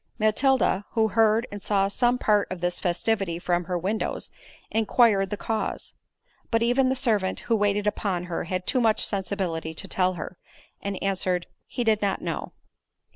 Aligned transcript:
Matilda, 0.17 0.83
who 0.93 1.09
heard 1.09 1.45
and 1.51 1.61
saw 1.61 1.87
some 1.87 2.17
part 2.17 2.47
of 2.51 2.59
this 2.59 2.79
festivity 2.79 3.37
from 3.37 3.65
her 3.65 3.77
windows, 3.77 4.31
inquired 4.71 5.29
the 5.29 5.37
cause; 5.37 5.93
but 6.49 6.63
even 6.63 6.89
the 6.89 6.95
servant 6.95 7.41
who 7.41 7.55
waited 7.55 7.85
upon 7.85 8.23
her 8.23 8.45
had 8.45 8.65
too 8.65 8.81
much 8.81 9.05
sensibility 9.05 9.75
to 9.75 9.87
tell 9.87 10.13
her, 10.13 10.39
and 10.81 10.97
answered, 11.03 11.45
"He 11.67 11.83
did 11.83 12.01
not 12.01 12.19
know." 12.19 12.51